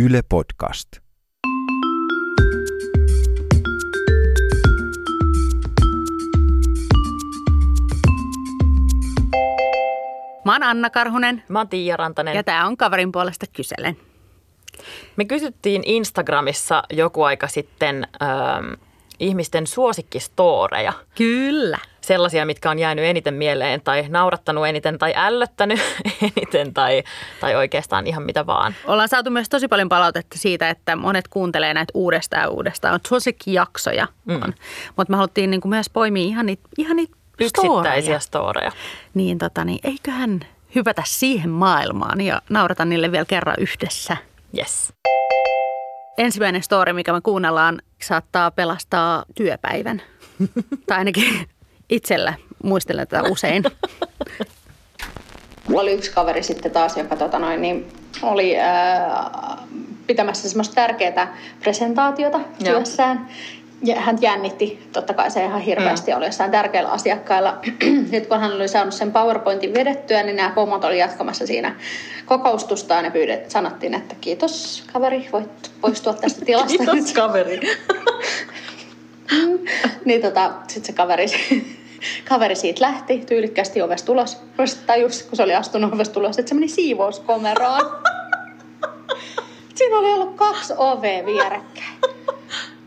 Yle 0.00 0.20
Podcast. 0.28 0.88
Mä 10.44 10.52
oon 10.52 10.62
Anna 10.62 10.90
Karhunen 10.90 11.42
Mä 11.48 11.58
oon 11.58 11.68
Tiia 11.68 11.96
Rantanen. 11.96 12.34
ja 12.34 12.42
tää 12.44 12.66
on 12.66 12.76
kaverin 12.76 13.12
puolesta 13.12 13.46
kyselen. 13.52 13.96
Me 15.16 15.24
kysyttiin 15.24 15.82
Instagramissa 15.86 16.82
joku 16.90 17.22
aika 17.22 17.48
sitten 17.48 18.06
ähm, 18.22 18.72
ihmisten 19.20 19.66
suosikkistoreja. 19.66 20.92
Kyllä. 21.14 21.78
Sellaisia, 22.08 22.46
mitkä 22.46 22.70
on 22.70 22.78
jäänyt 22.78 23.04
eniten 23.04 23.34
mieleen 23.34 23.80
tai 23.80 24.04
naurattanut 24.08 24.66
eniten 24.66 24.98
tai 24.98 25.12
ällöttänyt 25.16 25.80
eniten 26.36 26.74
tai, 26.74 27.02
tai 27.40 27.56
oikeastaan 27.56 28.06
ihan 28.06 28.22
mitä 28.22 28.46
vaan. 28.46 28.74
Ollaan 28.86 29.08
saatu 29.08 29.30
myös 29.30 29.48
tosi 29.48 29.68
paljon 29.68 29.88
palautetta 29.88 30.38
siitä, 30.38 30.70
että 30.70 30.96
monet 30.96 31.28
kuuntelee 31.28 31.74
näitä 31.74 31.90
uudestaan 31.94 32.42
ja 32.42 32.48
uudestaan. 32.48 32.94
On 32.94 33.00
suosikkijaksoja. 33.06 34.08
Mm. 34.24 34.40
Mutta 34.96 35.10
me 35.10 35.16
haluttiin 35.16 35.50
niinku 35.50 35.68
myös 35.68 35.90
poimia 35.90 36.24
ihan 36.24 36.46
niitä, 36.46 36.68
ihan 36.78 36.96
niitä 36.96 37.16
Yksittäisiä 37.40 38.18
storeja. 38.18 38.20
storeja. 38.20 38.72
Niin, 39.14 39.38
tota, 39.38 39.64
niin 39.64 39.78
eiköhän 39.84 40.40
hypätä 40.74 41.02
siihen 41.06 41.50
maailmaan 41.50 42.20
ja 42.20 42.42
naurata 42.50 42.84
niille 42.84 43.12
vielä 43.12 43.24
kerran 43.24 43.56
yhdessä. 43.58 44.16
Yes. 44.58 44.92
Ensimmäinen 46.18 46.62
story, 46.62 46.92
mikä 46.92 47.12
me 47.12 47.20
kuunnellaan, 47.20 47.82
saattaa 48.02 48.50
pelastaa 48.50 49.24
työpäivän. 49.34 50.02
tai 50.86 50.98
ainakin 50.98 51.48
itsellä 51.90 52.34
muistelen 52.62 53.08
tätä 53.08 53.28
usein. 53.28 53.62
Mulla 55.68 55.82
oli 55.82 55.92
yksi 55.92 56.10
kaveri 56.10 56.42
sitten 56.42 56.70
taas, 56.70 56.96
joka 56.96 57.16
tota 57.16 57.38
noin, 57.38 57.62
niin 57.62 57.86
oli 58.22 58.58
ää, 58.58 59.58
pitämässä 60.06 60.48
semmoista 60.48 60.74
tärkeää 60.74 61.36
presentaatiota 61.60 62.38
Joo. 62.38 62.74
työssään. 62.74 63.28
Ja 63.84 64.00
hän 64.00 64.18
jännitti, 64.20 64.88
totta 64.92 65.14
kai 65.14 65.30
se 65.30 65.44
ihan 65.44 65.60
hirveästi 65.60 66.12
oli 66.12 66.26
jossain 66.26 66.50
tärkeillä 66.50 66.90
asiakkailla. 66.90 67.58
Nyt 68.12 68.26
kun 68.26 68.40
hän 68.40 68.52
oli 68.52 68.68
saanut 68.68 68.94
sen 68.94 69.12
PowerPointin 69.12 69.74
vedettyä, 69.74 70.22
niin 70.22 70.36
nämä 70.36 70.50
pomot 70.50 70.84
oli 70.84 70.98
jatkamassa 70.98 71.46
siinä 71.46 71.74
kokoustustaan 72.26 73.04
ja 73.04 73.10
pyydet, 73.10 73.50
sanottiin, 73.50 73.94
että 73.94 74.14
kiitos 74.20 74.84
kaveri, 74.92 75.28
voit 75.32 75.70
poistua 75.80 76.14
tästä 76.14 76.44
tilasta. 76.44 76.68
Kiitos 76.68 77.12
kaveri. 77.12 77.60
niin 80.04 80.22
tota, 80.22 80.52
sitten 80.68 80.84
se 80.84 80.92
kaveri, 80.92 81.26
kaveri 82.28 82.54
siitä 82.54 82.84
lähti 82.84 83.18
tyylikkästi 83.18 83.82
ovesta 83.82 84.12
ulos. 84.12 84.38
Vasta 84.58 84.80
tajus, 84.86 85.22
kun 85.22 85.36
se 85.36 85.42
oli 85.42 85.54
astunut 85.54 85.94
ovesta 85.94 86.20
ulos, 86.20 86.38
että 86.38 86.48
se 86.48 86.54
meni 86.54 86.68
siivouskomeroon. 86.68 87.80
Siinä 89.74 89.98
oli 89.98 90.12
ollut 90.12 90.36
kaksi 90.36 90.72
ovea 90.76 91.26
vierekkäin. 91.26 91.98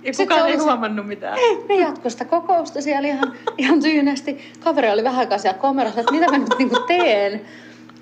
Ja 0.03 0.13
kukaan 0.17 0.39
ei 0.39 0.45
oli 0.45 0.57
se- 0.57 0.63
huomannut 0.63 1.07
mitään. 1.07 1.37
Ne 1.69 1.75
jatkoi 1.75 2.11
sitä 2.11 2.25
kokousta 2.25 2.81
siellä 2.81 3.07
ihan, 3.07 3.33
ihan 3.57 3.81
tyynesti. 3.81 4.51
Kaveri 4.59 4.89
oli 4.89 5.03
vähän 5.03 5.19
aikaa 5.19 5.37
siellä 5.37 5.59
komerossa, 5.59 5.99
että 5.99 6.11
mitä 6.11 6.31
mä 6.31 6.37
nyt 6.37 6.55
niinku 6.57 6.79
teen. 6.79 7.41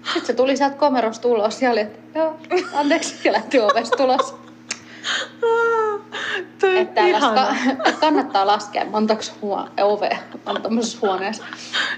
Sitten 0.03 0.25
se 0.25 0.33
tuli 0.33 0.57
sieltä 0.57 0.75
komerosta 0.75 1.27
ulos 1.27 1.61
ja 1.61 1.71
oli, 1.71 1.79
että 1.79 2.19
joo, 2.19 2.37
anteeksi, 2.73 3.15
ja 3.23 3.33
lähti 3.33 3.59
ovesta 3.59 4.03
ulos. 4.03 4.35
Että 6.63 6.93
tällaista, 6.95 7.55
ka- 7.83 7.91
kannattaa 7.99 8.47
laskea 8.47 8.85
montako 8.85 9.21
huo- 9.41 9.67
ovea 9.81 10.17
on 10.45 10.61
tuommoisessa 10.61 10.97
huoneessa. 11.01 11.43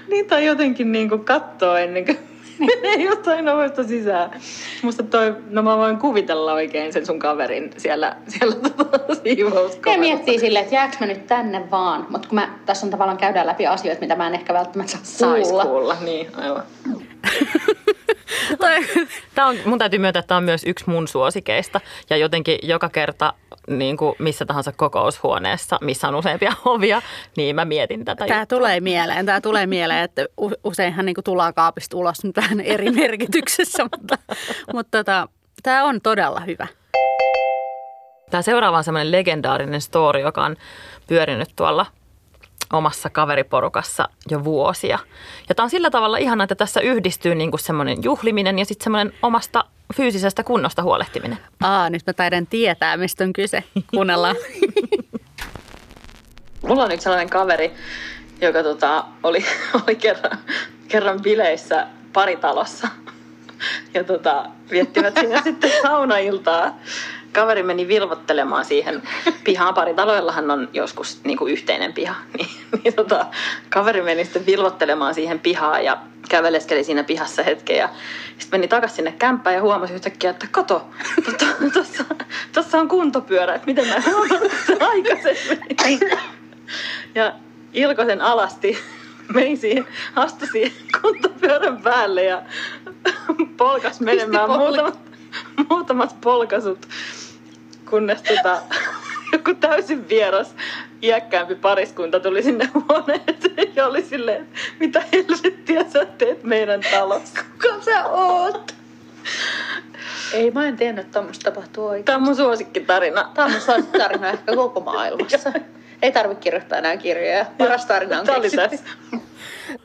Niin 0.08 0.26
tai 0.26 0.46
jotenkin 0.46 0.92
niin 0.92 1.08
kuin 1.08 1.24
kattoo 1.24 1.76
ennen 1.76 2.04
kuin 2.04 2.18
menee 2.58 2.94
jotain 2.94 3.48
ovesta 3.48 3.84
sisään. 3.84 4.30
Musta 4.82 5.02
toi, 5.02 5.34
no 5.50 5.62
mä 5.62 5.76
voin 5.76 5.96
kuvitella 5.96 6.52
oikein 6.52 6.92
sen 6.92 7.06
sun 7.06 7.18
kaverin 7.18 7.70
siellä, 7.76 8.16
siellä 8.28 8.54
tota 8.54 8.98
Ja 9.92 9.98
miettii 9.98 10.38
silleen, 10.38 10.62
että 10.62 10.74
jääkö 10.74 10.96
mä 11.00 11.06
nyt 11.06 11.26
tänne 11.26 11.70
vaan. 11.70 12.06
Mutta 12.10 12.28
kun 12.28 12.34
mä, 12.38 12.48
tässä 12.66 12.86
on 12.86 12.90
tavallaan 12.90 13.18
käydään 13.18 13.46
läpi 13.46 13.66
asioita, 13.66 14.00
mitä 14.00 14.16
mä 14.16 14.26
en 14.26 14.34
ehkä 14.34 14.54
välttämättä 14.54 14.92
saa 15.02 15.30
Sais 15.32 15.48
kuulla. 15.48 15.64
kuulla, 15.64 15.96
niin 16.00 16.26
aivan. 16.36 16.62
Tämä 19.34 19.48
on, 19.48 19.56
mun 19.64 19.78
täytyy 19.78 19.98
myöntää, 19.98 20.20
että 20.20 20.28
tämä 20.28 20.38
on 20.38 20.44
myös 20.44 20.64
yksi 20.66 20.84
mun 20.90 21.08
suosikeista. 21.08 21.80
Ja 22.10 22.16
jotenkin 22.16 22.58
joka 22.62 22.88
kerta 22.88 23.34
niin 23.66 23.96
kuin 23.96 24.16
missä 24.18 24.46
tahansa 24.46 24.72
kokoushuoneessa, 24.72 25.78
missä 25.80 26.08
on 26.08 26.14
useampia 26.14 26.52
ovia, 26.64 27.02
niin 27.36 27.56
mä 27.56 27.64
mietin 27.64 28.04
tätä 28.04 28.26
Tämä 28.26 28.40
juttua. 28.40 28.58
tulee 28.58 28.80
mieleen. 28.80 29.26
Tämä 29.26 29.40
tulee 29.40 29.66
mieleen, 29.66 30.04
että 30.04 30.26
useinhan 30.64 31.06
niin 31.06 31.16
tullaan 31.24 31.54
kaapista 31.54 31.96
ulos 31.96 32.24
nyt 32.24 32.36
vähän 32.36 32.60
eri 32.60 32.90
merkityksessä, 33.02 33.82
mutta, 33.82 34.18
mutta 34.72 34.98
tota, 34.98 35.28
tämä 35.62 35.84
on 35.84 36.00
todella 36.00 36.40
hyvä. 36.40 36.66
Tämä 38.30 38.42
seuraava 38.42 38.76
on 38.78 38.84
semmoinen 38.84 39.12
legendaarinen 39.12 39.80
story, 39.80 40.20
joka 40.20 40.44
on 40.44 40.56
pyörinyt 41.06 41.48
tuolla 41.56 41.86
omassa 42.72 43.10
kaveriporukassa 43.10 44.08
jo 44.30 44.44
vuosia. 44.44 44.98
Ja 45.48 45.54
tämä 45.54 45.64
on 45.64 45.70
sillä 45.70 45.90
tavalla 45.90 46.18
ihana, 46.18 46.44
että 46.44 46.54
tässä 46.54 46.80
yhdistyy 46.80 47.34
niinku 47.34 47.58
semmoinen 47.58 47.98
juhliminen 48.02 48.58
ja 48.58 48.64
sitten 48.64 48.84
semmoinen 48.84 49.12
omasta 49.22 49.64
fyysisestä 49.96 50.44
kunnosta 50.44 50.82
huolehtiminen. 50.82 51.38
Aa, 51.60 51.90
nyt 51.90 52.02
mä 52.06 52.12
taidan 52.12 52.46
tietää, 52.46 52.96
mistä 52.96 53.24
on 53.24 53.32
kyse. 53.32 53.64
Kuunnellaan. 53.90 54.36
Mulla 56.68 56.84
on 56.84 56.92
yksi 56.92 57.04
sellainen 57.04 57.30
kaveri, 57.30 57.72
joka 58.40 58.62
tota, 58.62 59.04
oli, 59.22 59.44
oli 59.86 59.96
kerran, 59.96 60.38
kerran 60.88 61.22
bileissä 61.22 61.86
paritalossa. 62.12 62.88
Ja 63.94 64.04
tota, 64.04 64.46
viettivät 64.70 65.14
sinne 65.20 65.40
sitten 65.44 65.70
saunailtaa. 65.82 66.78
Kaveri 67.32 67.62
meni 67.62 67.88
vilvottelemaan 67.88 68.64
siihen 68.64 69.02
pihaan. 69.44 69.74
Paritaloillahan 69.74 70.50
on 70.50 70.68
joskus 70.72 71.20
niin 71.24 71.38
kuin 71.38 71.52
yhteinen 71.52 71.92
piha. 71.92 72.14
Niin, 72.38 72.84
niin 72.84 72.94
tota, 72.94 73.26
kaveri 73.70 74.02
meni 74.02 74.24
sitten 74.24 74.46
vilvottelemaan 74.46 75.14
siihen 75.14 75.40
pihaan 75.40 75.84
ja 75.84 75.98
käveleskeli 76.28 76.84
siinä 76.84 77.04
pihassa 77.04 77.42
hetken. 77.42 77.76
Ja 77.76 77.88
sitten 78.38 78.60
meni 78.60 78.68
takaisin 78.68 78.96
sinne 78.96 79.12
kämppään 79.12 79.56
ja 79.56 79.62
huomasi 79.62 79.94
yhtäkkiä, 79.94 80.30
että 80.30 80.46
kato, 80.50 80.88
tuossa, 81.72 82.04
tuossa 82.52 82.78
on 82.78 82.88
kuntopyörä, 82.88 83.54
että 83.54 83.66
miten 83.66 83.88
mä 83.88 83.94
en 83.94 84.04
huomannut 84.04 84.52
aikaisemmin. 84.80 86.00
Ja 87.14 87.32
Ilkosen 87.72 88.20
alasti 88.20 88.78
meni 89.34 89.56
siihen, 89.56 89.86
astui 90.16 90.48
siihen 90.48 90.72
kuntopyörän 91.00 91.82
päälle 91.82 92.24
ja 92.24 92.42
polkas 93.56 94.00
menemään 94.00 94.50
muutamat, 94.50 94.98
muutamat 95.70 96.16
polkasut, 96.20 96.88
kunnes 97.92 98.22
tota, 98.22 98.58
joku 99.32 99.54
täysin 99.54 100.08
vieras 100.08 100.54
iäkkäämpi 101.02 101.54
pariskunta 101.54 102.20
tuli 102.20 102.42
sinne 102.42 102.68
huoneeseen 102.74 103.76
ja 103.76 103.86
oli 103.86 104.02
silleen, 104.02 104.48
mitä 104.80 105.02
helvettiä 105.12 105.84
sä 105.88 106.04
teet 106.04 106.44
meidän 106.44 106.80
talossa? 106.90 107.44
Kuka 107.52 107.84
sä 107.84 108.04
oot? 108.04 108.74
Ei, 110.32 110.50
mä 110.50 110.68
en 110.68 110.76
tiennyt, 110.76 111.04
että 111.04 111.18
tämmöistä 111.18 111.50
tapahtuu 111.50 111.86
oikein. 111.86 112.04
Tämä 112.04 112.16
on 112.16 112.22
mun 112.22 112.36
suosikkitarina. 112.36 113.30
Tämä 113.34 113.46
on 113.46 113.52
mun 113.52 113.60
suosikkitarina 113.60 114.28
ehkä 114.28 114.56
koko 114.56 114.80
maailmassa. 114.80 115.52
Ei 116.02 116.12
tarvitse 116.12 116.42
kirjoittaa 116.42 116.78
enää 116.78 116.96
kirjoja. 116.96 117.46
Paras 117.58 117.86
tarina 117.86 118.20
on 118.20 118.26
Tämä 118.26 118.38
oli 118.38 118.50
tässä. 118.50 118.84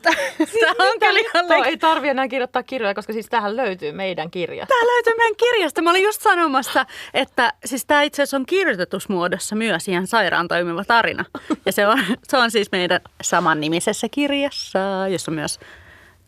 Tämä 0.02 0.92
on 0.92 1.00
kyllä 1.00 1.20
ihan 1.20 1.48
Tuo 1.48 1.62
le- 1.62 1.68
ei 1.68 1.78
tarvi 1.78 2.09
enää 2.09 2.28
kirjoittaa 2.28 2.64
kirjoja, 2.64 2.94
koska 2.94 3.14
siis 3.14 3.25
tähän 3.30 3.56
löytyy 3.58 3.92
meidän 3.92 4.31
kirja. 4.31 4.66
Tämä 4.66 4.86
löytyy 4.86 5.14
meidän 5.18 5.36
kirjasta. 5.36 5.81
Mä 5.81 5.90
olin 5.90 6.03
just 6.03 6.22
sanomassa, 6.22 6.86
että 7.14 7.53
siis 7.66 7.86
tämä 7.86 8.02
itse 8.02 8.22
asiassa 8.22 8.38
on 8.38 8.46
kirjoitetussa 8.46 9.14
muodossa 9.14 9.56
myös 9.56 9.88
ihan 9.88 10.08
sairaan 10.08 10.48
toimiva 10.48 10.84
tarina. 10.84 11.25
Ja 11.66 11.72
se 11.72 11.88
on, 11.88 12.00
se 12.28 12.38
on 12.38 12.52
siis 12.52 12.72
meidän 12.72 13.02
samannimisessä 13.22 14.08
kirjassa, 14.12 14.80
jossa 15.09 15.31
on 15.31 15.36
myös 15.36 15.59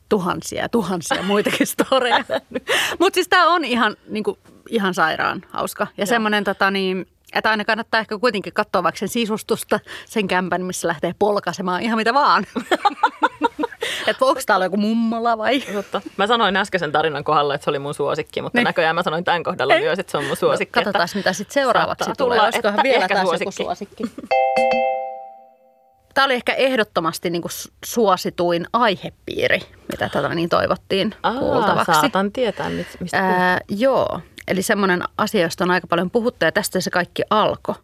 tuhansia 0.09 0.61
ja 0.61 0.69
tuhansia 0.69 1.23
muitakin 1.23 1.67
storeja. 1.67 2.23
Mutta 2.99 3.15
siis 3.15 3.27
tämä 3.27 3.53
on 3.53 3.65
ihan, 3.65 3.95
niinku, 4.07 4.37
ihan 4.69 4.93
sairaan 4.93 5.41
hauska. 5.49 5.87
Ja 5.97 6.05
semmoinen, 6.05 6.43
tota, 6.43 6.71
niin, 6.71 7.07
että 7.33 7.49
aina 7.49 7.65
kannattaa 7.65 7.99
ehkä 7.99 8.17
kuitenkin 8.17 8.53
katsoa 8.53 8.83
vaikka 8.83 8.99
sen 8.99 9.07
sisustusta, 9.09 9.79
sen 10.05 10.27
kämpän, 10.27 10.61
missä 10.65 10.87
lähtee 10.87 11.15
polkaisemaan 11.19 11.81
ihan 11.81 11.97
mitä 11.97 12.13
vaan. 12.13 12.45
että 14.07 14.25
onko 14.25 14.41
täällä 14.45 14.65
joku 14.65 14.77
mummola 14.77 15.37
vai? 15.37 15.61
Totta. 15.61 16.01
Mä 16.17 16.27
sanoin 16.27 16.55
äskeisen 16.57 16.91
tarinan 16.91 17.23
kohdalla, 17.23 17.55
että 17.55 17.63
se 17.65 17.69
oli 17.69 17.79
mun 17.79 17.93
suosikki, 17.93 18.41
mutta 18.41 18.57
Niin. 18.57 18.63
näköjään 18.63 18.95
mä 18.95 19.03
sanoin 19.03 19.23
tämän 19.23 19.43
kohdalla 19.43 19.73
Ei. 19.75 19.81
myös, 19.81 19.99
että 19.99 20.11
se 20.11 20.17
on 20.17 20.25
mun 20.25 20.37
suosikki. 20.37 20.71
Katsotaan, 20.71 21.05
että 21.05 21.17
mitä 21.17 21.33
sitten 21.33 21.53
seuraavaksi 21.53 22.11
tulee. 22.17 22.41
Olisikohan 22.41 22.79
vielä 22.83 23.07
taas 23.07 23.21
suosikki. 23.21 23.43
joku 23.63 23.63
suosikki? 23.63 24.03
Tämä 26.19 26.25
oli 26.25 26.33
ehkä 26.33 26.53
ehdottomasti 26.53 27.29
niin 27.29 27.41
kuin 27.41 27.51
suosituin 27.85 28.65
aihepiiri, 28.73 29.59
mitä 29.91 30.09
tätä 30.09 30.35
niin 30.35 30.49
toivottiin 30.49 31.15
Aa, 31.23 31.39
kuultavaksi. 31.39 31.91
saatan 31.91 32.31
tietää, 32.31 32.69
mistä 32.69 32.97
puhutaan. 32.97 33.23
Ää, 33.23 33.59
joo, 33.69 34.19
eli 34.47 34.61
semmoinen 34.61 35.03
asia, 35.17 35.41
josta 35.41 35.63
on 35.63 35.71
aika 35.71 35.87
paljon 35.87 36.11
puhuttu 36.11 36.45
ja 36.45 36.51
tästä 36.51 36.79
se 36.79 36.89
kaikki 36.89 37.23
alkoi. 37.29 37.75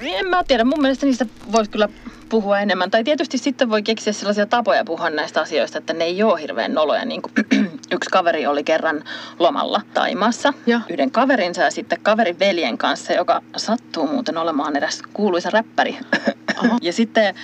En 0.00 0.26
mä 0.26 0.44
tiedä, 0.44 0.64
mun 0.64 0.80
mielestä 0.80 1.06
niistä 1.06 1.26
voisi 1.52 1.70
kyllä 1.70 1.88
puhua 2.28 2.58
enemmän. 2.60 2.90
Tai 2.90 3.04
tietysti 3.04 3.38
sitten 3.38 3.70
voi 3.70 3.82
keksiä 3.82 4.12
sellaisia 4.12 4.46
tapoja 4.46 4.84
puhua 4.84 5.10
näistä 5.10 5.40
asioista, 5.40 5.78
että 5.78 5.92
ne 5.92 6.04
ei 6.04 6.22
ole 6.22 6.40
hirveän 6.40 6.74
noloja. 6.74 7.04
Niin 7.04 7.22
kuin 7.22 7.32
yksi 7.94 8.10
kaveri 8.10 8.46
oli 8.46 8.64
kerran 8.64 9.04
lomalla 9.38 9.80
Taimassa 9.94 10.52
Joo. 10.66 10.80
yhden 10.88 11.10
kaverinsa 11.10 11.62
ja 11.62 11.70
sitten 11.70 11.98
kaverin 12.02 12.38
veljen 12.38 12.78
kanssa, 12.78 13.12
joka 13.12 13.42
sattuu 13.56 14.06
muuten 14.06 14.36
olemaan 14.36 14.76
eräs 14.76 15.02
kuuluisa 15.12 15.50
räppäri. 15.50 15.98
ja 16.82 16.92
sitten 16.92 17.34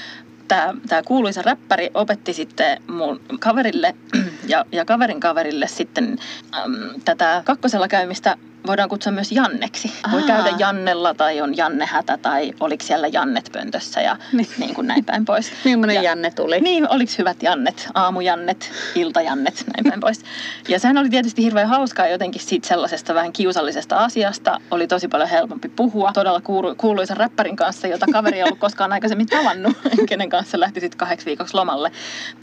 tämä, 0.48 0.74
tämä 0.88 1.02
kuuluisa 1.02 1.42
räppäri 1.42 1.90
opetti 1.94 2.32
sitten 2.32 2.82
mun 2.90 3.20
kaverille 3.40 3.94
ja, 4.48 4.64
ja 4.72 4.84
kaverin 4.84 5.20
kaverille 5.20 5.66
sitten 5.66 6.18
äm, 6.54 7.00
tätä 7.04 7.42
kakkosella 7.44 7.88
käymistä 7.88 8.36
voidaan 8.68 8.88
kutsua 8.88 9.12
myös 9.12 9.32
Janneksi. 9.32 9.92
Voi 10.12 10.20
Aa. 10.20 10.26
käydä 10.26 10.50
Jannella 10.58 11.14
tai 11.14 11.40
on 11.40 11.56
Janne 11.56 11.86
Hätä 11.86 12.16
tai 12.22 12.52
oliko 12.60 12.84
siellä 12.84 13.06
Jannet 13.06 13.50
pöntössä 13.52 14.00
ja 14.00 14.16
Niin. 14.32 14.48
niin 14.58 14.74
kuin 14.74 14.86
näin 14.86 15.04
päin 15.04 15.24
pois. 15.24 15.52
Millainen 15.64 15.94
Ja- 15.96 16.02
Janne 16.02 16.30
tuli? 16.30 16.60
Niin, 16.60 16.88
oliko 16.90 17.12
hyvät 17.18 17.42
Jannet, 17.42 17.88
aamujannet, 17.94 18.70
iltajannet, 18.94 19.64
näin 19.76 19.84
päin 19.90 20.00
pois. 20.00 20.20
Ja 20.68 20.78
sehän 20.78 20.98
oli 20.98 21.08
tietysti 21.10 21.42
hirveän 21.42 21.68
hauskaa 21.68 22.06
jotenkin 22.06 22.42
siitä 22.42 22.68
sellaisesta 22.68 23.14
vähän 23.14 23.32
kiusallisesta 23.32 23.96
asiasta. 23.96 24.60
Oli 24.70 24.86
tosi 24.86 25.08
paljon 25.08 25.28
helpompi 25.28 25.68
puhua 25.68 26.12
todella 26.12 26.40
kuulu- 26.40 26.74
kuuluisan 26.76 27.16
räppärin 27.16 27.56
kanssa, 27.56 27.86
jota 27.86 28.06
kaveri 28.12 28.36
ei 28.36 28.42
ollut 28.44 28.58
koskaan 28.58 28.92
aikaisemmin 28.92 29.26
tavannut, 29.26 29.76
kenen 30.08 30.28
kanssa 30.30 30.60
lähti 30.60 30.80
sitten 30.80 30.98
kahdeksi 30.98 31.26
viikoksi 31.26 31.54
lomalle. 31.54 31.92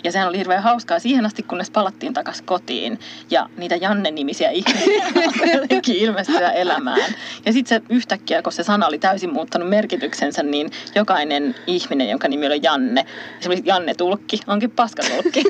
Ja 0.03 0.11
sehän 0.11 0.27
oli 0.29 0.37
hirveän 0.37 0.63
hauskaa 0.63 0.99
siihen 0.99 1.25
asti, 1.25 1.43
kunnes 1.43 1.69
palattiin 1.71 2.13
takaisin 2.13 2.45
kotiin. 2.45 2.99
Ja 3.31 3.49
niitä 3.57 3.75
Janne-nimisiä 3.75 4.49
ihmisiä 4.49 5.03
jotenkin 5.61 5.95
ilmestyä 6.15 6.51
elämään. 6.51 7.15
Ja 7.45 7.53
sitten 7.53 7.81
se 7.81 7.85
yhtäkkiä, 7.89 8.41
kun 8.41 8.51
se 8.51 8.63
sana 8.63 8.87
oli 8.87 8.99
täysin 8.99 9.33
muuttanut 9.33 9.69
merkityksensä, 9.69 10.43
niin 10.43 10.71
jokainen 10.95 11.55
ihminen, 11.67 12.09
jonka 12.09 12.27
nimi 12.27 12.47
oli 12.47 12.59
Janne, 12.63 13.05
esimerkiksi 13.39 13.69
Janne 13.69 13.93
Tulkki, 13.93 14.39
onkin 14.47 14.71
paskatulkki. 14.71 15.43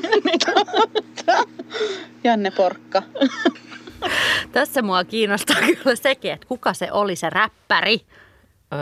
Janne 2.24 2.50
Porkka. 2.50 3.02
Tässä 4.52 4.82
mua 4.82 5.04
kiinnostaa 5.04 5.56
kyllä 5.82 5.96
sekin, 5.96 6.32
että 6.32 6.46
kuka 6.46 6.74
se 6.74 6.92
oli 6.92 7.16
se 7.16 7.30
räppäri. 7.30 8.00
Öö, 8.72 8.78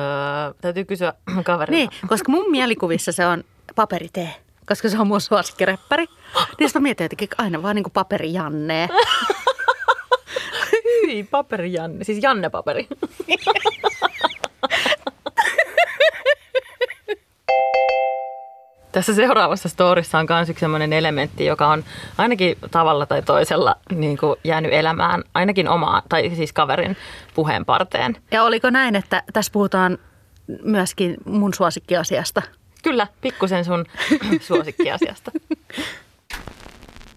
täytyy 0.61 0.85
kysyä 0.85 1.13
kaverilta. 1.45 1.79
Niin, 1.79 2.09
koska 2.09 2.33
mun 2.33 2.51
mielikuvissa 2.51 3.13
se 3.13 3.27
on 3.27 3.45
paperi 3.75 4.09
T, 4.09 4.17
koska 4.67 4.89
se 4.89 4.99
on 4.99 5.07
mun 5.07 5.21
suosikkiräppäri. 5.21 6.05
Niin 6.59 6.69
sitten 6.69 6.83
mä 6.83 6.85
mietin 6.85 7.05
jotenkin 7.05 7.29
aina 7.39 7.63
vaan 7.63 7.75
niin 7.77 7.83
kuin 7.83 7.93
paperi 7.93 8.33
Janne. 8.33 8.89
Hyi, 11.15 11.25
paperi 11.25 11.73
Janne. 11.73 12.05
Siis 12.05 12.23
Janne 12.23 12.51
paperi. 12.51 12.89
Tässä 18.93 19.15
seuraavassa 19.15 19.69
storissa 19.69 20.19
on 20.19 20.27
myös 20.29 20.49
yksi 20.51 20.61
sellainen 20.61 20.93
elementti, 20.93 21.45
joka 21.45 21.69
on 21.69 21.85
ainakin 22.19 22.57
tavalla 22.71 23.07
tai 23.07 23.23
toisella 23.23 23.77
niin 23.91 24.19
kuin 24.19 24.37
jäänyt 24.45 24.73
elämään, 24.73 25.25
ainakin 25.35 25.69
omaa, 25.69 26.03
tai 26.09 26.31
siis 26.35 26.53
kaverin 26.53 26.97
puheen 27.35 27.65
parteen. 27.65 28.17
Ja 28.31 28.43
oliko 28.43 28.71
näin, 28.71 28.97
että 28.97 29.23
tässä 29.33 29.53
puhutaan 29.53 29.99
myöskin 30.63 31.17
mun 31.25 31.55
suosikkiasiasta? 31.55 32.43
Kyllä, 32.83 33.07
pikkusen 33.21 33.65
sun 33.65 33.85
suosikkiasiasta. 34.49 35.31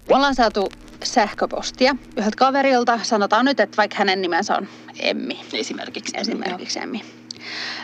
Ollaan 0.10 0.36
saatu 0.36 0.70
sähköpostia 1.04 1.96
yhdeltä 2.18 2.38
kaverilta. 2.38 3.00
Sanotaan 3.04 3.46
nyt, 3.46 3.60
että 3.60 3.78
vaikka 3.78 3.98
hänen 3.98 4.22
nimensä 4.22 4.56
on 4.56 4.68
Emmi. 5.00 5.40
Esimerkiksi. 5.54 6.18
Esimerkiksi 6.18 6.80
Emmi. 6.80 7.02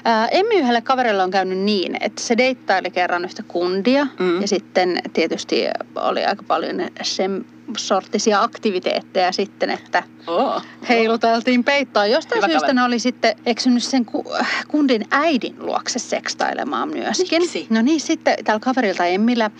Ää, 0.05 0.27
Emmi 0.27 0.55
yhdelle 0.55 0.81
kaverille 0.81 1.23
on 1.23 1.31
käynyt 1.31 1.57
niin, 1.57 1.97
että 1.99 2.21
se 2.21 2.37
deittaili 2.37 2.91
kerran 2.91 3.25
yhtä 3.25 3.43
kundia 3.47 4.07
Mm. 4.19 4.41
ja 4.41 4.47
sitten 4.47 4.99
tietysti 5.13 5.65
oli 5.95 6.25
aika 6.25 6.43
paljon 6.47 6.87
sen 7.01 7.45
sorttisia 7.77 8.41
aktiviteetteja 8.41 9.31
sitten, 9.31 9.69
että 9.69 10.03
heiluteltiin 10.89 11.63
peittoa. 11.63 12.05
Jostain 12.05 12.37
Hyvä 12.37 12.47
syystä 12.47 12.59
kaveri. 12.59 12.75
ne 12.75 12.83
oli 12.83 12.99
sitten 12.99 13.35
eksynyt 13.45 13.83
sen 13.83 14.05
ku- 14.05 14.25
kundin 14.67 15.05
äidin 15.11 15.55
luokse 15.59 15.99
sekstailemaan 15.99 16.89
myöskin. 16.89 17.41
Miksi? 17.41 17.67
No 17.69 17.81
niin, 17.81 17.99
sitten 18.01 18.35
tällä 18.43 18.59
kaverilta 18.59 19.05
Emmillä 19.05 19.51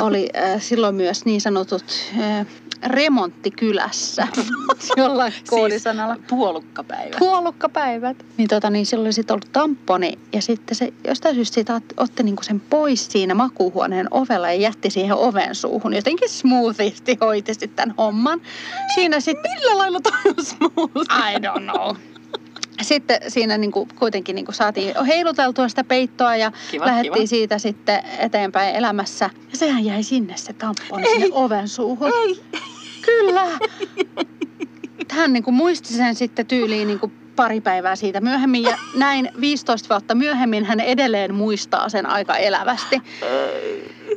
oli 0.00 0.28
äh, 0.36 0.62
silloin 0.62 0.94
myös 0.94 1.24
niin 1.24 1.40
sanotut 1.40 1.84
äh, 2.20 2.46
remonttikylässä 2.86 4.28
jollain 4.96 5.32
koodisanalla. 5.48 6.14
Siis 6.14 6.26
puolukkapäivä. 6.28 7.16
Puolukkapäivät. 7.18 8.16
Niin, 8.36 8.48
tota, 8.48 8.70
niin 8.70 8.86
silloin 8.86 9.06
oli 9.06 9.12
sitten 9.12 9.34
ollut 9.34 9.52
tamponi 9.52 10.12
ja 10.32 10.42
sitten 10.42 10.74
se 10.76 10.92
jostain 11.08 11.34
syystä 11.34 11.54
siitä 11.54 11.78
ot- 11.78 11.94
otti 11.96 12.22
niinku 12.22 12.42
sen 12.42 12.60
pois 12.60 13.06
siinä 13.06 13.34
makuuhuoneen 13.34 14.06
ovella 14.10 14.46
ja 14.48 14.54
jätti 14.54 14.90
siihen 14.90 15.16
oven 15.16 15.54
suuhun. 15.54 15.94
Jotenkin 15.94 16.28
smoothisti 16.28 17.18
hoiti 17.20 17.41
sitten 17.46 17.70
tämän 17.70 17.94
homman. 17.98 18.40
Siinä 18.94 19.20
sitten... 19.20 19.50
Millä 19.52 19.78
lailla 19.78 20.00
toi 20.00 20.12
on 20.38 20.44
smooth? 20.44 21.12
I 21.12 21.34
don't 21.38 21.70
know. 21.70 21.96
Sitten 22.82 23.18
siinä 23.28 23.58
niinku 23.58 23.88
kuitenkin 23.98 24.34
niinku 24.34 24.52
saatiin 24.52 24.94
heiluteltua 25.06 25.68
sitä 25.68 25.84
peittoa 25.84 26.36
ja 26.36 26.52
Kiva, 26.70 26.86
lähdettiin 26.86 27.14
kiva. 27.14 27.26
siitä 27.26 27.58
sitten 27.58 28.02
eteenpäin 28.18 28.74
elämässä. 28.74 29.30
Ja 29.50 29.56
sehän 29.56 29.84
jäi 29.84 30.02
sinne 30.02 30.36
se 30.36 30.52
tamponi 30.52 31.06
sinne 31.10 31.28
oven 31.32 31.68
suuhun. 31.68 32.12
Ei. 32.26 32.40
Kyllä. 33.02 33.46
Hän 35.10 35.32
niinku 35.32 35.52
muisti 35.52 35.94
sen 35.94 36.14
sitten 36.14 36.46
tyyliin 36.46 36.88
niinku 36.88 37.12
pari 37.36 37.60
päivää 37.60 37.96
siitä 37.96 38.20
myöhemmin 38.20 38.62
ja 38.62 38.78
näin 38.96 39.28
15 39.40 39.88
vuotta 39.88 40.14
myöhemmin 40.14 40.64
hän 40.64 40.80
edelleen 40.80 41.34
muistaa 41.34 41.88
sen 41.88 42.06
aika 42.06 42.36
elävästi. 42.36 43.02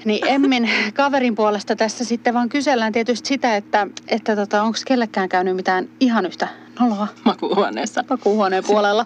Niin 0.05 0.27
Emmin 0.27 0.69
kaverin 0.93 1.35
puolesta 1.35 1.75
tässä 1.75 2.05
sitten 2.05 2.33
vaan 2.33 2.49
kysellään 2.49 2.93
tietysti 2.93 3.27
sitä, 3.27 3.55
että, 3.55 3.87
että 4.07 4.35
tota, 4.35 4.63
onko 4.63 4.77
kellekään 4.85 5.29
käynyt 5.29 5.55
mitään 5.55 5.89
ihan 5.99 6.25
yhtä 6.25 6.47
noloa 6.79 7.07
Makuuhuoneessa. 7.23 8.03
makuuhuoneen 8.09 8.63
puolella. 8.63 9.05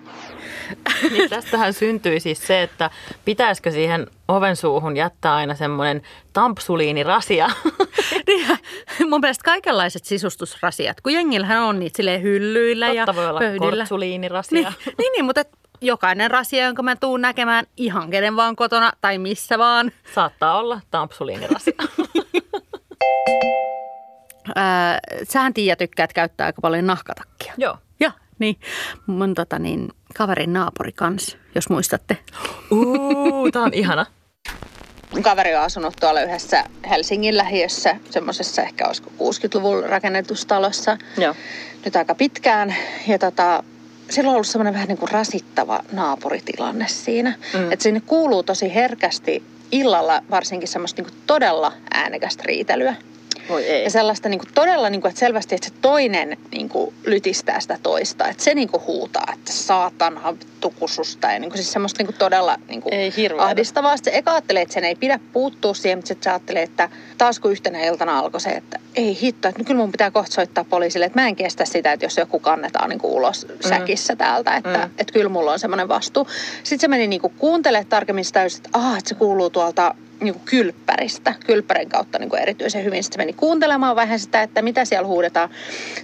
Niin 1.11 1.29
tästähän 1.29 1.73
syntyi 1.73 2.19
siis 2.19 2.47
se, 2.47 2.63
että 2.63 2.89
pitäisikö 3.25 3.71
siihen 3.71 4.07
oven 4.29 4.55
suuhun 4.55 4.97
jättää 4.97 5.35
aina 5.35 5.55
semmoinen 5.55 6.01
tampsuliinirasia. 6.33 7.49
Niin, 8.27 8.47
ja 8.49 8.57
mun 9.09 9.21
mielestä 9.21 9.43
kaikenlaiset 9.45 10.05
sisustusrasiat, 10.05 11.01
kun 11.01 11.13
jengillähän 11.13 11.63
on 11.63 11.79
niitä 11.79 11.97
silleen 11.97 12.21
hyllyillä 12.21 12.87
ja 12.87 13.05
Totta 13.05 13.21
voi 13.21 13.29
olla 13.29 13.39
pöydillä. 13.39 13.85
Niin, 14.51 14.67
niin, 14.85 15.11
niin, 15.11 15.25
mutta 15.25 15.41
et 15.41 15.49
jokainen 15.81 16.31
rasia, 16.31 16.65
jonka 16.65 16.83
mä 16.83 16.95
tuun 16.95 17.21
näkemään 17.21 17.65
ihan 17.77 18.09
kenen 18.09 18.35
vaan 18.35 18.55
kotona 18.55 18.91
tai 19.01 19.17
missä 19.17 19.57
vaan. 19.57 19.91
Saattaa 20.15 20.57
olla 20.57 20.81
tampsuliinirasia. 20.91 21.73
Ää, 24.55 24.99
sähän 25.23 25.53
Tiia 25.53 25.75
tykkäät 25.75 26.13
käyttää 26.13 26.45
aika 26.45 26.61
paljon 26.61 26.87
nahkatakkia. 26.87 27.53
Joo. 27.57 27.77
Joo, 27.99 28.11
niin. 28.39 28.59
Mun 29.07 29.33
tota, 29.33 29.59
niin, 29.59 29.89
kaverin 30.17 30.53
naapuri 30.53 30.91
kans, 30.91 31.37
jos 31.55 31.69
muistatte. 31.69 32.17
Uu, 32.71 33.51
tää 33.51 33.61
on 33.61 33.73
ihana. 33.73 34.05
Mun 35.13 35.23
kaveri 35.23 35.55
on 35.55 35.61
asunut 35.61 35.93
tuolla 35.99 36.21
yhdessä 36.21 36.63
Helsingin 36.89 37.37
lähiössä, 37.37 37.95
semmoisessa 38.09 38.61
ehkä 38.61 38.87
olisiko 38.87 39.09
60-luvun 39.09 39.83
rakennetussa 39.83 40.47
talossa. 40.47 40.97
Joo. 41.17 41.35
nyt 41.85 41.95
aika 41.95 42.15
pitkään. 42.15 42.75
Ja 43.07 43.19
tota, 43.19 43.63
sillä 44.09 44.29
on 44.29 44.33
ollut 44.33 44.47
semmoinen 44.47 44.73
vähän 44.73 44.87
niin 44.87 44.97
kuin 44.97 45.11
rasittava 45.11 45.79
naapuritilanne 45.91 46.87
siinä. 46.87 47.33
Mm. 47.53 47.71
Että 47.71 47.83
sinne 47.83 48.01
kuuluu 48.05 48.43
tosi 48.43 48.73
herkästi 48.75 49.43
illalla 49.71 50.21
varsinkin 50.29 50.67
semmoista 50.67 51.01
niin 51.01 51.11
kuin 51.11 51.21
todella 51.27 51.73
äänekästä 51.93 52.43
riitelyä. 52.45 52.95
Voi 53.49 53.65
ei. 53.65 53.83
Ja 53.83 53.89
sellaista 53.89 54.29
niin 54.29 54.39
kuin 54.39 54.53
todella, 54.53 54.89
niin 54.89 55.01
kuin, 55.01 55.09
että 55.09 55.19
selvästi, 55.19 55.55
että 55.55 55.67
se 55.67 55.73
toinen 55.81 56.37
niin 56.51 56.69
kuin 56.69 56.93
lytistää 57.05 57.59
sitä 57.59 57.77
toista. 57.83 58.27
Että 58.27 58.43
se 58.43 58.53
niin 58.53 58.69
kuin 58.69 58.83
huutaa, 58.87 59.25
että 59.33 59.51
saatana 59.53 60.33
tukususta. 60.61 61.31
Ja 61.31 61.39
niin 61.39 61.49
kuin, 61.51 61.57
siis 61.57 61.71
semmoista 61.71 61.99
niin 61.99 62.07
kuin 62.07 62.17
todella 62.17 62.57
niin 62.67 62.81
kuin 62.81 62.93
Ei 62.93 63.13
hirveä. 63.17 63.43
ahdistavaa. 63.45 63.97
Sitten 63.97 64.13
se 64.13 64.17
eka 64.19 64.31
ajattelee, 64.31 64.61
että 64.61 64.73
sen 64.73 64.83
ei 64.83 64.95
pidä 64.95 65.19
puuttua 65.33 65.73
siihen, 65.73 65.97
mutta 65.97 66.07
sitten 66.07 66.23
se 66.23 66.29
ajattelee, 66.29 66.63
että 66.63 66.89
taas 67.17 67.39
kun 67.39 67.51
yhtenä 67.51 67.83
iltana 67.83 68.19
alkoi 68.19 68.41
se, 68.41 68.49
että 68.49 68.79
ei 68.95 69.17
hitto, 69.21 69.47
että 69.47 69.63
kyllä 69.63 69.79
mun 69.79 69.91
pitää 69.91 70.11
kohta 70.11 70.31
soittaa 70.33 70.63
poliisille, 70.63 71.05
että 71.05 71.21
mä 71.21 71.27
en 71.27 71.35
kestä 71.35 71.65
sitä, 71.65 71.91
että 71.93 72.05
jos 72.05 72.17
joku 72.17 72.39
kannetaan 72.39 72.89
niin 72.89 72.99
kuin 72.99 73.13
ulos 73.13 73.47
säkissä 73.69 74.15
täältä, 74.15 74.55
että, 74.55 74.69
Mm. 74.77 74.83
mm. 74.83 74.91
että 74.97 75.13
kyllä 75.13 75.29
mulla 75.29 75.51
on 75.51 75.59
semmoinen 75.59 75.87
vastuu. 75.87 76.27
Sitten 76.63 76.79
se 76.79 76.87
meni 76.87 77.07
niin 77.07 77.21
kuin 77.21 77.33
kuuntelemaan 77.37 77.85
tarkemmin 77.87 78.25
sitä, 78.25 78.43
että, 78.43 78.69
ah, 78.73 78.97
että 78.97 79.09
se 79.09 79.15
kuuluu 79.15 79.49
tuolta 79.49 79.95
niin 80.21 80.33
kuin 80.33 80.45
kylppäristä, 80.45 81.33
kylppärin 81.45 81.89
kautta 81.89 82.19
niin 82.19 82.29
kuin 82.29 82.41
erityisen 82.41 82.83
hyvin. 82.83 83.03
Sitten 83.03 83.15
se 83.15 83.25
meni 83.25 83.33
kuuntelemaan 83.33 83.95
vähän 83.95 84.19
sitä, 84.19 84.41
että 84.41 84.61
mitä 84.61 84.85
siellä 84.85 85.07
huudetaan. 85.07 85.49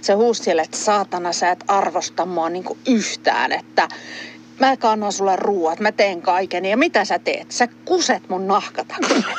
Se 0.00 0.12
huusi 0.12 0.42
siellä, 0.42 0.62
että 0.62 0.76
saatana 0.76 1.32
sä 1.32 1.50
et 1.50 1.64
arvosta 1.68 2.26
mua 2.26 2.48
niin 2.48 2.64
kuin 2.64 2.78
yhtään, 2.86 3.52
että 3.52 3.88
mä 4.60 4.76
kannan 4.76 5.12
sulle 5.12 5.36
ruuat, 5.36 5.80
mä 5.80 5.92
teen 5.92 6.22
kaiken 6.22 6.64
ja 6.64 6.76
mitä 6.76 7.04
sä 7.04 7.18
teet? 7.18 7.50
Sä 7.50 7.68
kuset 7.84 8.28
mun 8.28 8.46
nahkatakin. 8.46 9.24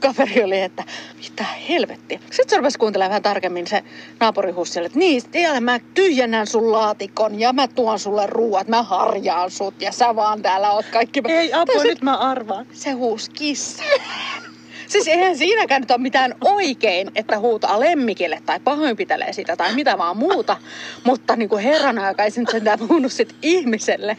kaveri 0.00 0.44
oli, 0.44 0.60
että 0.60 0.84
mitä 1.22 1.44
helvettiä. 1.68 2.18
Sitten 2.18 2.50
se 2.50 2.56
rupesi 2.56 2.78
kuuntelemaan 2.78 3.10
vähän 3.10 3.22
tarkemmin 3.22 3.66
se 3.66 3.82
naapurihussi, 4.20 4.84
että 4.84 4.98
niin, 4.98 5.22
tiedä, 5.30 5.60
mä 5.60 5.80
tyhjennän 5.94 6.46
sun 6.46 6.72
laatikon 6.72 7.40
ja 7.40 7.52
mä 7.52 7.68
tuon 7.68 7.98
sulle 7.98 8.26
ruuat, 8.26 8.68
mä 8.68 8.82
harjaan 8.82 9.50
sut 9.50 9.82
ja 9.82 9.92
sä 9.92 10.16
vaan 10.16 10.42
täällä 10.42 10.70
oot 10.70 10.86
kaikki. 10.92 11.22
Ei 11.28 11.52
apua, 11.52 11.82
se- 11.82 11.88
nyt 11.88 12.02
mä 12.02 12.16
arvaan. 12.16 12.66
Se 12.72 12.90
huusi 12.90 13.30
kissa. 13.30 13.82
Siis 14.88 15.08
eihän 15.08 15.38
siinäkään 15.38 15.82
nyt 15.82 15.90
ole 15.90 16.00
mitään 16.00 16.34
oikein, 16.44 17.10
että 17.14 17.38
huutaa 17.38 17.80
lemmikille 17.80 18.42
tai 18.46 18.60
pahoinpitelee 18.60 19.32
sitä 19.32 19.56
tai 19.56 19.74
mitä 19.74 19.98
vaan 19.98 20.16
muuta. 20.16 20.56
Mutta 21.06 21.36
niin 21.36 21.48
kuin 21.48 21.62
herran 21.62 21.98
aika 21.98 22.24
ei 22.24 22.30
se 22.30 22.40
nyt 22.40 22.50
sentään 22.50 22.78
puhunut 22.78 23.12
sit 23.12 23.36
ihmiselle. 23.42 24.16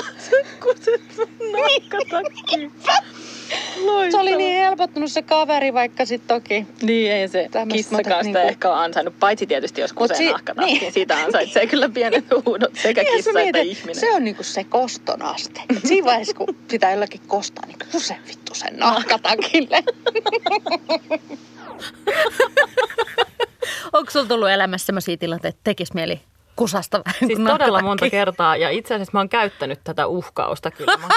Kun 0.62 0.74
se 0.80 1.00
sun 1.16 1.28
nahkatakki. 1.52 2.70
Se 4.10 4.18
oli 4.18 4.36
niin 4.36 4.56
helpottunut 4.64 5.12
se 5.12 5.22
kaveri, 5.22 5.74
vaikka 5.74 6.04
sitten 6.04 6.36
toki. 6.40 6.66
Niin, 6.82 7.12
ei 7.12 7.28
se 7.28 7.48
kissakaan 7.72 8.24
sitä 8.24 8.38
niinku- 8.38 8.48
ehkä 8.52 8.68
ole 8.70 8.78
ansainnut, 8.78 9.14
paitsi 9.20 9.46
tietysti 9.46 9.80
jos 9.80 9.92
kusee 9.92 10.16
si- 10.16 10.24
si- 10.24 10.30
nahkatakkiin. 10.30 10.80
niin. 10.80 10.92
Siitä 10.92 11.16
ansaitsee 11.16 11.66
kyllä 11.66 11.88
pienet 11.88 12.24
huudot 12.46 12.76
sekä 12.82 13.02
Niin, 13.02 13.16
kissa 13.16 13.30
että 13.30 13.42
mietit, 13.42 13.78
ihminen. 13.78 14.00
Se 14.00 14.12
on 14.12 14.24
niinku 14.24 14.42
se 14.42 14.64
koston 14.64 15.22
aste. 15.22 15.60
Et 15.76 15.86
siinä 15.86 16.04
vaiheessa, 16.06 16.34
kun 16.36 16.56
sitä 16.70 16.90
jollakin 16.90 17.20
kostaa, 17.26 17.66
niin 17.66 17.78
kuse 17.92 18.16
vittu 18.28 18.54
sen 18.54 18.76
nahkatakille. 18.76 19.82
Onko 23.92 24.10
sulla 24.10 24.26
tullut 24.26 24.50
elämässä 24.50 24.86
sellaisia 24.86 25.16
tilanteita, 25.16 25.48
että 25.48 25.60
tekisi 25.64 25.94
mieli 25.94 26.20
kusasta 26.62 27.00
vähän 27.06 27.18
Siis 27.18 27.38
todella 27.38 27.58
nahkatakki? 27.58 27.82
monta 27.84 28.10
kertaa 28.10 28.56
ja 28.56 28.70
itse 28.70 28.94
asiassa 28.94 29.10
mä 29.12 29.20
oon 29.20 29.28
käyttänyt 29.28 29.80
tätä 29.84 30.06
uhkausta 30.06 30.70
kyllä. 30.70 30.96
Mä, 30.96 31.08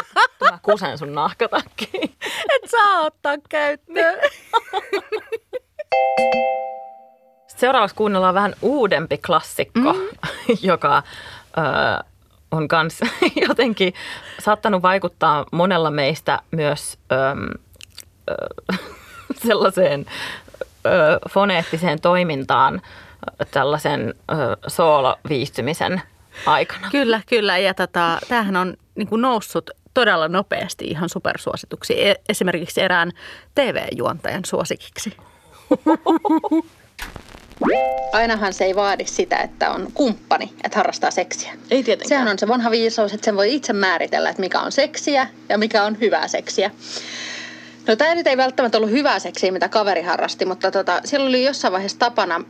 mä 0.52 0.60
kusen 0.62 0.98
sun 0.98 1.14
nahkatakkiin. 1.14 2.16
Et 2.56 2.70
saa 2.70 3.02
ottaa 3.02 3.36
käyttöön. 3.50 4.20
Sitten 7.48 7.60
seuraavaksi 7.60 7.96
kuunnellaan 7.96 8.34
vähän 8.34 8.56
uudempi 8.62 9.18
klassikko, 9.18 9.94
mm. 9.94 10.00
joka 10.62 11.04
ö, 11.58 12.04
on 12.52 12.68
kans 12.68 13.00
jotenkin 13.48 13.94
saattanut 14.40 14.82
vaikuttaa 14.82 15.46
monella 15.52 15.92
meistä 15.92 16.40
myös 16.52 16.98
ö, 17.12 17.16
ö, 18.30 18.78
sellaiseen 19.48 20.06
ö, 20.86 21.20
foneettiseen 21.30 22.02
toimintaan 22.02 22.82
tällaisen 23.51 24.13
ö, 24.32 24.34
sooloviistymisen 24.67 26.01
aikana. 26.46 26.89
Kyllä, 26.91 27.22
kyllä. 27.29 27.58
Ja 27.58 27.74
tota, 27.74 28.20
tämähän 28.27 28.55
on 28.55 28.74
niin 28.96 29.08
kuin 29.08 29.22
noussut 29.22 29.70
todella 29.94 30.27
nopeasti 30.27 30.86
ihan 30.86 31.10
supersuosituksi. 31.10 32.08
E- 32.08 32.15
Esimerkiksi 32.29 32.82
erään 32.82 33.12
TV-juontajan 33.55 34.46
suosikiksi. 34.46 35.17
Ainahan 38.13 38.53
se 38.53 38.65
ei 38.65 38.75
vaadi 38.75 39.05
sitä, 39.05 39.38
että 39.38 39.72
on 39.72 39.88
kumppani, 39.94 40.53
että 40.63 40.77
harrastaa 40.79 41.12
seksiä. 41.12 41.53
Ei 41.72 41.84
tietenkään. 41.84 42.10
Sehän 42.10 42.27
on 42.27 42.39
se 42.39 42.48
vanha 42.48 42.72
viisaus, 42.72 43.13
että 43.13 43.25
sen 43.25 43.36
voi 43.36 43.55
itse 43.55 43.74
määritellä, 43.74 44.29
että 44.29 44.41
mikä 44.41 44.62
on 44.62 44.72
seksiä 44.72 45.27
ja 45.50 45.58
mikä 45.58 45.84
on 45.84 46.00
hyvää 46.00 46.27
seksiä. 46.27 46.72
No 47.88 47.96
tämä 47.96 48.15
nyt 48.15 48.27
ei 48.27 48.38
välttämättä 48.38 48.77
ollut 48.77 48.91
hyvää 48.91 49.20
seksiä, 49.20 49.51
mitä 49.51 49.70
kaveri 49.70 50.01
harrasti, 50.01 50.46
mutta 50.46 50.72
tota, 50.72 51.01
siellä 51.05 51.27
oli 51.27 51.46
jossain 51.46 51.72
vaiheessa 51.72 52.00
tapana 52.00 52.41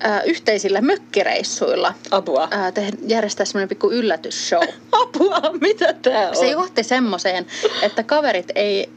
ää, 0.00 0.22
yhteisillä 0.22 0.80
mökkireissuilla 0.80 1.94
Apua. 2.10 2.48
ää, 2.50 2.72
te, 2.72 2.88
järjestää 3.06 3.46
semmoinen 3.46 3.68
pikku 3.68 3.90
yllätysshow. 3.90 4.62
Apua, 5.02 5.40
mitä 5.60 5.92
tää 5.92 6.28
on? 6.28 6.36
Se 6.36 6.50
johti 6.50 6.82
semmoiseen, 6.82 7.46
että 7.82 8.02
kaverit 8.02 8.52
ei, 8.54 8.88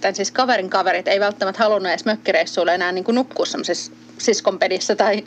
tai 0.00 0.14
siis 0.14 0.30
kaverin 0.30 0.70
kaverit 0.70 1.08
ei 1.08 1.20
välttämättä 1.20 1.62
halunnut 1.62 1.90
edes 1.90 2.04
mökkireissuilla 2.04 2.72
enää 2.72 2.92
niin 2.92 3.04
kuin 3.04 3.14
nukkua 3.14 3.46
semmoisessa 3.46 3.92
siskonpedissä 4.18 4.96
tai 4.96 5.24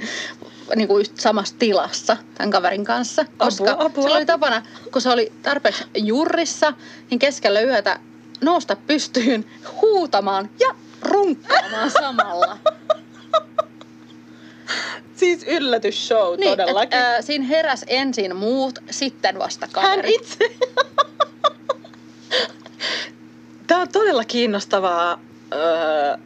niin 0.76 0.88
kuin 0.88 1.06
samassa 1.16 1.56
tilassa 1.60 2.18
tämän 2.38 2.52
kaverin 2.52 2.86
kanssa. 2.86 3.26
Koska 3.38 3.72
Apua, 3.72 3.86
apua, 3.86 4.04
sillä 4.04 4.18
oli 4.18 4.26
tapana, 4.26 4.64
kun 4.92 5.02
se 5.02 5.10
oli 5.10 5.32
tarpeeksi 5.42 5.84
jurrissa, 5.96 6.74
niin 7.10 7.20
keskellä 7.20 7.62
yötä 7.62 8.00
nousta 8.42 8.76
pystyyn 8.76 9.46
huutamaan 9.82 10.50
ja 10.60 10.76
runkkaamaan 11.02 11.92
samalla. 11.92 12.58
Siis 15.22 15.44
yllätysshow 15.48 16.40
Niin, 16.40 16.50
todellakin. 16.58 17.00
et, 17.00 17.04
ää, 17.06 17.22
siinä 17.22 17.46
heräs 17.46 17.86
ensin 17.88 18.36
muut, 18.36 18.80
sitten 18.92 19.40
vasta 19.40 19.68
Hän 19.75 19.90
kaveri. 19.90 20.13
itse. 20.13 20.38
Tämä 23.68 23.82
on 23.82 23.88
todella 23.90 24.24
kiinnostavaa. 24.25 25.20
Öö, 25.54 26.18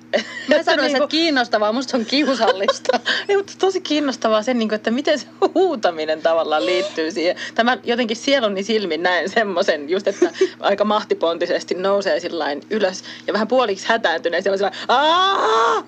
Mä 0.48 0.64
sanoisin, 0.64 0.84
niinku- 0.94 1.04
että 1.04 1.08
kiinnostavaa, 1.08 1.72
musta 1.72 1.92
se 1.92 1.98
on 1.98 2.06
kiusallista. 2.06 3.00
Ei, 3.30 3.38
mutta 3.38 3.54
tosi 3.60 3.82
kiinnostavaa 3.82 4.44
sen, 4.44 4.60
niin 4.60 4.70
kuin, 4.70 4.76
että 4.76 4.92
miten 4.92 5.20
se 5.20 5.28
huutaminen 5.54 6.22
tavallaan 6.22 6.66
liittyy 6.66 7.12
siihen. 7.12 7.36
Tämä 7.56 7.78
jotenkin 7.84 8.18
sieluni 8.18 8.64
silmin 8.64 9.04
näen 9.04 9.30
semmoisen, 9.30 9.90
just 9.90 10.08
että 10.08 10.32
aika 10.60 10.86
mahtipontisesti 10.86 11.76
nousee 11.76 12.20
sillain 12.20 12.62
ylös 12.70 13.04
ja 13.28 13.34
vähän 13.34 13.48
puoliksi 13.48 13.88
hätääntyneen 13.88 14.44
sellaisella 14.44 14.72
aah! 14.88 15.84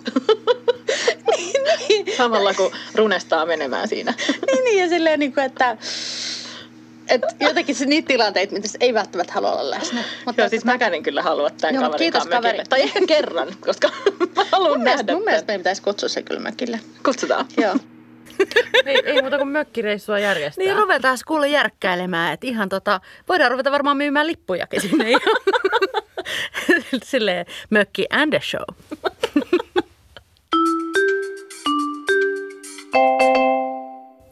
Samalla 2.18 2.54
kun 2.54 2.72
runestaa 2.96 3.46
menemään 3.46 3.88
siinä. 3.88 4.14
niin, 4.48 4.64
niin, 4.64 4.80
ja 4.82 4.90
silleen, 4.90 5.20
niin 5.20 5.34
kuin, 5.34 5.46
että 5.46 5.78
et 7.10 7.22
jotenkin 7.40 7.76
se 7.76 7.86
niitä 7.86 8.08
tilanteita, 8.08 8.54
mitä 8.54 8.68
se 8.68 8.78
ei 8.82 8.94
välttämättä 8.94 9.34
halua 9.34 9.52
olla 9.52 9.70
läsnä. 9.70 10.04
Mutta 10.26 10.42
Joo, 10.42 10.50
siis 10.50 10.66
mäkään 10.66 10.94
en 10.94 11.04
kyllä 11.04 11.22
halua 11.22 11.50
tämän 11.50 11.76
Joo, 11.76 11.84
kaverin 11.84 11.98
kiitos, 11.98 12.24
mökille. 12.24 12.42
kaveri. 12.42 12.64
Tai 12.70 12.82
ehkä 12.82 13.00
kerran, 13.08 13.48
koska 13.60 13.90
mä 14.36 14.46
haluan 14.52 14.72
mun 14.72 14.84
mielestä, 14.84 15.04
nähdä 15.04 15.14
mun 15.14 15.24
mielestä 15.24 15.48
meidän 15.48 15.60
pitäisi 15.60 15.82
kutsua 15.82 16.10
se 16.10 16.22
kyllä 16.22 16.40
mökille. 16.42 16.80
Kutsutaan. 17.06 17.46
Joo. 17.58 17.76
Ei, 18.86 19.02
ei 19.06 19.22
muuta 19.22 19.38
kuin 19.38 19.48
mökkireissua 19.48 20.20
järjestää. 20.20 20.66
Niin 20.66 20.76
ruvetaan 20.76 21.18
kuule 21.28 21.48
järkkäilemään, 21.48 22.34
että 22.34 22.48
ihan 22.48 22.70
tota, 22.70 23.02
voidaan 23.30 23.52
ruveta 23.52 23.72
varmaan 23.72 23.98
myymään 23.98 24.28
lippujakin 24.28 24.82
sinne. 24.82 25.06
Silleen 27.04 27.46
mökki 27.70 28.06
and 28.10 28.34
a 28.34 28.40
show. 28.40 28.64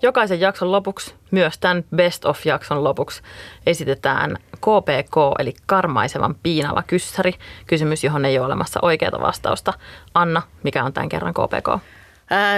Jokaisen 0.06 0.40
jakson 0.40 0.72
lopuksi, 0.72 1.16
myös 1.32 1.58
tämän 1.58 1.84
Best 1.96 2.26
of-jakson 2.26 2.84
lopuksi, 2.84 3.22
esitetään 3.66 4.38
KPK, 4.56 5.16
eli 5.40 5.54
karmaisevan 5.66 6.36
piinava 6.44 6.84
kyssäri. 6.88 7.34
Kysymys, 7.68 8.04
johon 8.04 8.26
ei 8.26 8.38
ole 8.40 8.46
olemassa 8.46 8.80
oikeaa 8.82 9.22
vastausta. 9.22 9.74
Anna, 10.14 10.42
mikä 10.64 10.84
on 10.84 10.94
tämän 10.94 11.10
kerran 11.10 11.34
KPK? 11.34 11.84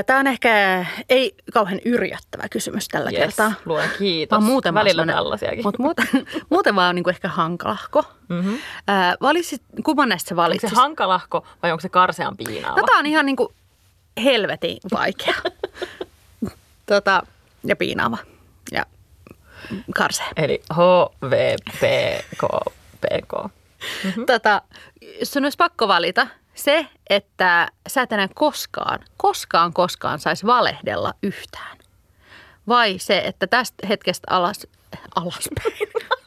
Tämä 0.06 0.20
on 0.20 0.28
ehkä 0.28 0.86
ei 1.10 1.36
kauhean 1.54 1.80
yrjöttävä 1.86 2.50
kysymys 2.52 2.88
tällä 2.88 3.10
Yes, 3.10 3.20
kertaa. 3.20 3.52
luen 3.66 3.90
kiitos. 3.98 4.32
Vaan 4.40 4.44
muuten 4.44 4.74
Välillä 4.74 5.06
tällaisiakin. 5.06 5.64
Mut 5.64 5.80
muuten, 5.80 6.08
muuten 6.50 6.76
vaan 6.76 6.96
niinku 6.96 7.10
ehkä 7.10 7.28
hankalahko. 7.28 8.04
Mm-hmm. 8.30 8.58
Ää, 8.88 9.16
valitsit, 9.22 9.62
kumman 9.84 10.10
näistä 10.10 10.30
sä 10.30 10.34
Onko 10.36 10.42
valitsit? 10.44 10.70
se 10.70 10.76
hankalahko 10.76 11.48
vai 11.64 11.72
onko 11.72 11.82
se 11.82 11.90
karsean 11.90 12.38
piinaava? 12.38 12.82
No 12.82 12.88
tää 12.88 12.98
on 12.98 13.06
ihan 13.06 13.26
niinku 13.26 13.54
helvetin 14.24 14.78
vaikea. 14.94 15.36
tota, 16.86 17.24
ja 17.64 17.76
piinaava. 17.76 18.18
Ja 18.72 18.86
karsea. 19.96 20.28
Eli 20.38 20.62
HVPKPK. 20.74 22.04
Mm-hmm. 24.04 24.26
Tota, 24.26 24.62
sun 25.24 25.44
olisi 25.44 25.58
pakko 25.58 25.88
valita 25.88 26.28
se, 26.56 26.88
että 27.10 27.68
sä 27.88 28.02
et 28.02 28.12
enää 28.12 28.28
koskaan, 28.36 29.00
koskaan, 29.18 29.74
koskaan 29.74 30.20
saisi 30.20 30.46
valehdella 30.46 31.14
yhtään. 31.24 31.78
Vai 32.68 33.00
se, 33.00 33.18
että 33.18 33.48
tästä 33.48 33.88
hetkestä 33.88 34.28
alas, 34.30 34.68
alaspäin. 35.16 35.74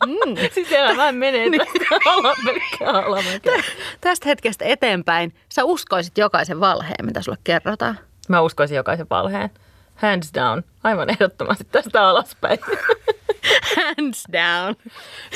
Mm. 0.06 0.36
Siis 0.54 0.72
elämä 0.72 1.12
menee 1.12 1.50
tästä 1.50 1.78
alamäkeä 2.04 2.88
alamäkeä. 3.06 3.62
Tästä 4.00 4.28
hetkestä 4.28 4.64
eteenpäin 4.64 5.34
sä 5.48 5.64
uskoisit 5.64 6.18
jokaisen 6.18 6.60
valheen, 6.60 7.06
mitä 7.06 7.22
sulle 7.22 7.38
kerrotaan. 7.44 7.98
Mä 8.28 8.40
uskoisin 8.40 8.76
jokaisen 8.76 9.06
valheen. 9.10 9.50
Hands 10.02 10.30
down. 10.34 10.62
Aivan 10.84 11.10
ehdottomasti 11.10 11.64
tästä 11.64 12.08
alaspäin. 12.08 12.58
Hands 13.76 14.24
down. 14.32 14.74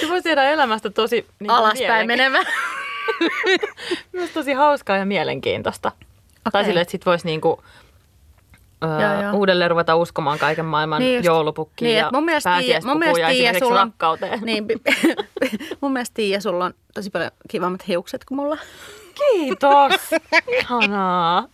Se 0.00 0.08
voisi 0.08 0.22
tehdä 0.22 0.42
elämästä 0.44 0.90
tosi 0.90 1.26
niin 1.40 1.50
Alaspäin 1.50 2.06
menevä. 2.06 2.38
Myös 4.12 4.30
tosi 4.30 4.52
hauskaa 4.52 4.96
ja 4.96 5.04
mielenkiintoista. 5.06 5.88
Okay. 5.88 6.50
Tai 6.52 6.64
silleen, 6.64 6.82
että 6.82 6.92
sit 6.92 7.06
voisi 7.06 7.26
niinku, 7.26 7.62
öö, 8.84 9.22
joo. 9.22 9.32
uudelleen 9.32 9.70
ruveta 9.70 9.96
uskomaan 9.96 10.38
kaiken 10.38 10.64
maailman 10.64 11.00
Niin 11.02 11.14
just. 11.14 11.26
joulupukkiin 11.26 11.86
Niin, 11.86 11.98
ja 11.98 12.10
mun 12.12 12.24
mielestä 12.24 12.58
Tiia- 12.58 12.80
mun 12.86 12.98
mielestä 12.98 13.20
pääsiäispukuun 13.22 13.54
ja 13.54 13.60
sulla 13.68 13.80
on- 13.80 13.86
rakkauteen. 13.88 14.40
Niin, 14.42 14.64
mun 15.80 15.92
mielestä 15.92 16.14
Tiia, 16.14 16.40
sulla 16.40 16.64
on 16.64 16.74
tosi 16.94 17.10
paljon 17.10 17.30
kivammat 17.48 17.88
hiukset 17.88 18.24
kuin 18.24 18.36
mulla. 18.38 18.56
Kiitos. 19.14 19.92
Ihanaa. 20.48 21.48